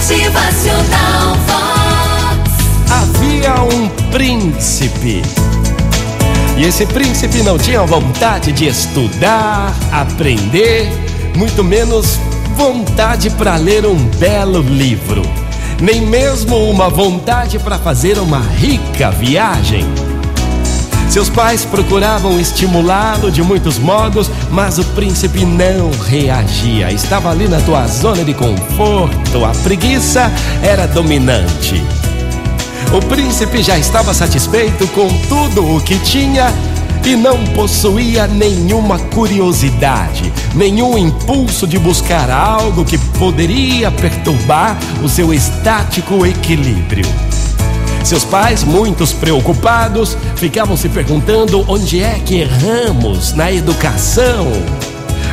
Motivacional 0.00 1.36
Vox. 1.46 2.90
Havia 2.90 3.62
um 3.62 3.86
príncipe. 4.10 5.20
E 6.56 6.64
esse 6.64 6.86
príncipe 6.86 7.42
não 7.42 7.58
tinha 7.58 7.82
vontade 7.82 8.50
de 8.50 8.66
estudar, 8.66 9.74
aprender, 9.92 10.88
muito 11.36 11.62
menos 11.62 12.18
vontade 12.56 13.28
para 13.28 13.56
ler 13.56 13.84
um 13.84 13.96
belo 14.16 14.62
livro, 14.62 15.20
nem 15.82 16.00
mesmo 16.00 16.56
uma 16.70 16.88
vontade 16.88 17.58
para 17.58 17.78
fazer 17.78 18.18
uma 18.18 18.40
rica 18.40 19.10
viagem. 19.10 19.84
Seus 21.10 21.28
pais 21.28 21.64
procuravam 21.64 22.38
estimulá-lo 22.38 23.32
de 23.32 23.42
muitos 23.42 23.80
modos, 23.80 24.30
mas 24.48 24.78
o 24.78 24.84
príncipe 24.84 25.44
não 25.44 25.90
reagia. 26.06 26.92
Estava 26.92 27.32
ali 27.32 27.48
na 27.48 27.60
tua 27.62 27.84
zona 27.88 28.24
de 28.24 28.32
conforto, 28.32 29.44
a 29.44 29.50
preguiça 29.64 30.30
era 30.62 30.86
dominante. 30.86 31.82
O 32.96 33.04
príncipe 33.06 33.60
já 33.60 33.76
estava 33.76 34.14
satisfeito 34.14 34.86
com 34.88 35.08
tudo 35.28 35.74
o 35.74 35.80
que 35.80 35.98
tinha 35.98 36.54
e 37.04 37.16
não 37.16 37.44
possuía 37.54 38.28
nenhuma 38.28 38.96
curiosidade, 38.96 40.32
nenhum 40.54 40.96
impulso 40.96 41.66
de 41.66 41.76
buscar 41.76 42.30
algo 42.30 42.84
que 42.84 42.98
poderia 43.18 43.90
perturbar 43.90 44.78
o 45.02 45.08
seu 45.08 45.34
estático 45.34 46.24
equilíbrio. 46.24 47.06
Seus 48.02 48.24
pais, 48.24 48.64
muitos 48.64 49.12
preocupados, 49.12 50.16
ficavam 50.36 50.76
se 50.76 50.88
perguntando 50.88 51.64
onde 51.68 52.02
é 52.02 52.18
que 52.24 52.40
erramos 52.40 53.32
na 53.34 53.52
educação. 53.52 54.46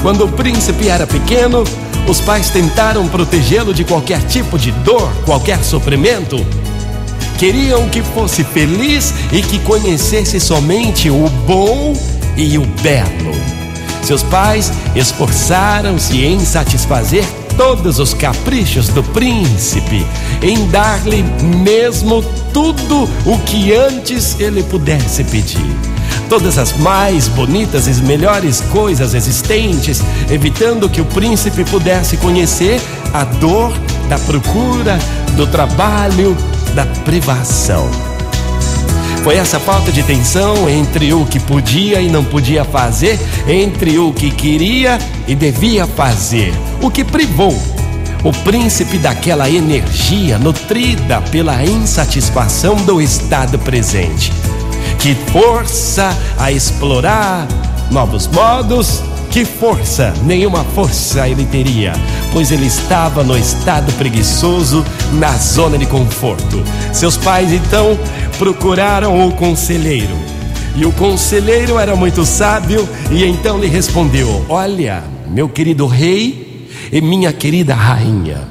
Quando 0.00 0.24
o 0.24 0.28
príncipe 0.28 0.88
era 0.88 1.06
pequeno, 1.06 1.64
os 2.08 2.20
pais 2.20 2.50
tentaram 2.50 3.06
protegê-lo 3.08 3.74
de 3.74 3.84
qualquer 3.84 4.22
tipo 4.22 4.58
de 4.58 4.70
dor, 4.70 5.12
qualquer 5.24 5.62
sofrimento. 5.62 6.36
Queriam 7.38 7.88
que 7.88 8.02
fosse 8.02 8.44
feliz 8.44 9.12
e 9.32 9.42
que 9.42 9.58
conhecesse 9.60 10.38
somente 10.38 11.10
o 11.10 11.28
bom 11.46 11.92
e 12.36 12.56
o 12.58 12.66
belo. 12.82 13.34
Seus 14.02 14.22
pais 14.22 14.72
esforçaram-se 14.94 16.24
em 16.24 16.40
satisfazer 16.40 17.24
todos 17.56 17.98
os 17.98 18.14
caprichos 18.14 18.88
do 18.88 19.02
príncipe, 19.02 20.06
em 20.42 20.66
dar-lhe 20.68 21.22
mesmo 21.64 22.22
tudo 22.52 23.08
o 23.26 23.38
que 23.40 23.72
antes 23.74 24.38
ele 24.40 24.62
pudesse 24.62 25.24
pedir. 25.24 25.76
Todas 26.28 26.58
as 26.58 26.72
mais 26.78 27.28
bonitas 27.28 27.86
e 27.86 28.02
melhores 28.02 28.60
coisas 28.60 29.14
existentes, 29.14 30.02
evitando 30.30 30.88
que 30.88 31.00
o 31.00 31.04
príncipe 31.06 31.64
pudesse 31.64 32.16
conhecer 32.16 32.80
a 33.12 33.24
dor 33.24 33.72
da 34.08 34.18
procura, 34.18 34.98
do 35.36 35.46
trabalho, 35.46 36.36
da 36.74 36.86
privação. 37.04 38.11
Foi 39.22 39.36
essa 39.36 39.60
falta 39.60 39.92
de 39.92 40.02
tensão 40.02 40.68
entre 40.68 41.14
o 41.14 41.24
que 41.24 41.38
podia 41.38 42.00
e 42.00 42.08
não 42.08 42.24
podia 42.24 42.64
fazer, 42.64 43.18
entre 43.46 43.98
o 43.98 44.12
que 44.12 44.30
queria 44.30 44.98
e 45.28 45.34
devia 45.34 45.86
fazer, 45.86 46.52
o 46.80 46.90
que 46.90 47.04
privou 47.04 47.56
o 48.24 48.32
príncipe 48.32 48.98
daquela 48.98 49.50
energia 49.50 50.38
nutrida 50.38 51.20
pela 51.30 51.64
insatisfação 51.64 52.76
do 52.76 53.00
estado 53.00 53.58
presente. 53.58 54.32
Que 54.98 55.14
força 55.32 56.16
a 56.38 56.52
explorar 56.52 57.48
novos 57.90 58.28
modos, 58.28 59.02
que 59.32 59.44
força, 59.44 60.12
nenhuma 60.24 60.62
força 60.62 61.26
ele 61.26 61.46
teria, 61.46 61.94
pois 62.32 62.52
ele 62.52 62.66
estava 62.66 63.24
no 63.24 63.36
estado 63.36 63.90
preguiçoso, 63.94 64.84
na 65.14 65.30
zona 65.38 65.76
de 65.76 65.86
conforto. 65.86 66.62
Seus 66.92 67.16
pais 67.16 67.50
então 67.50 67.98
procuraram 68.38 69.26
o 69.26 69.32
conselheiro. 69.32 70.16
E 70.74 70.86
o 70.86 70.92
conselheiro 70.92 71.78
era 71.78 71.94
muito 71.94 72.24
sábio 72.24 72.88
e 73.10 73.24
então 73.24 73.58
lhe 73.58 73.66
respondeu: 73.66 74.44
Olha, 74.48 75.04
meu 75.28 75.48
querido 75.48 75.86
rei 75.86 76.68
e 76.90 77.00
minha 77.00 77.32
querida 77.32 77.74
rainha, 77.74 78.48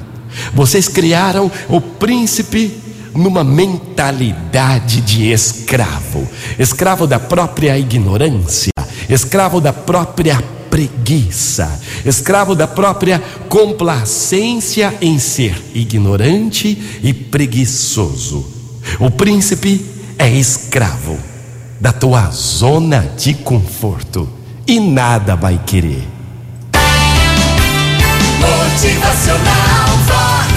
vocês 0.54 0.88
criaram 0.88 1.50
o 1.68 1.80
príncipe 1.80 2.80
numa 3.14 3.44
mentalidade 3.44 5.00
de 5.00 5.30
escravo, 5.30 6.26
escravo 6.58 7.06
da 7.06 7.18
própria 7.18 7.78
ignorância, 7.78 8.72
escravo 9.08 9.60
da 9.60 9.72
própria 9.72 10.42
preguiça, 10.70 11.80
escravo 12.06 12.54
da 12.54 12.66
própria 12.66 13.22
complacência 13.48 14.94
em 15.02 15.18
ser 15.18 15.54
ignorante 15.74 17.00
e 17.02 17.12
preguiçoso. 17.12 18.51
O 18.98 19.10
príncipe 19.10 19.84
é 20.18 20.28
escravo 20.30 21.18
da 21.80 21.92
tua 21.92 22.30
zona 22.30 23.00
de 23.18 23.34
conforto 23.34 24.28
e 24.66 24.78
nada 24.78 25.34
vai 25.34 25.60
querer. 25.66 26.06
Motivacional 28.38 29.88
Vox. 30.06 30.52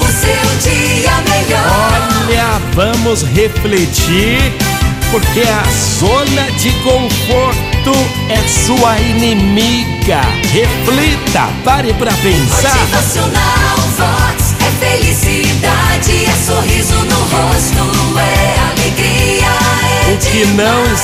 O 0.00 0.06
seu 0.06 0.70
dia 0.70 1.12
melhor. 1.28 2.26
Olha, 2.26 2.60
vamos 2.74 3.22
refletir, 3.22 4.52
porque 5.10 5.40
a 5.40 5.62
zona 5.98 6.50
de 6.58 6.70
conforto 6.82 7.92
é 8.28 8.48
sua 8.48 8.98
inimiga. 8.98 10.22
Reflita, 10.52 11.48
pare 11.64 11.94
para 11.94 12.12
pensar. 12.14 12.76
Motivacional 12.78 13.78
Vox. 13.96 14.54
É 14.60 14.70
felicidade, 14.86 16.21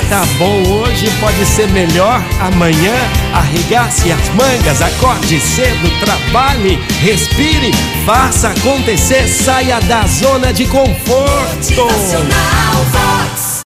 está 0.02 0.24
bom 0.38 0.62
hoje 0.68 1.10
pode 1.20 1.44
ser 1.44 1.68
melhor 1.68 2.22
amanhã. 2.40 2.94
Arregace 3.34 4.10
as 4.12 4.28
mangas, 4.30 4.80
acorde 4.80 5.40
cedo, 5.40 5.90
trabalhe, 6.00 6.76
respire, 7.00 7.72
faça 8.06 8.48
acontecer, 8.48 9.26
saia 9.28 9.80
da 9.80 10.06
zona 10.06 10.52
de 10.52 10.66
conforto. 10.66 11.88